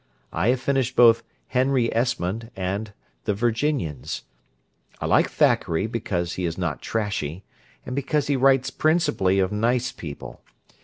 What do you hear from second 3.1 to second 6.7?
"The Virginians." I like Thackeray because he is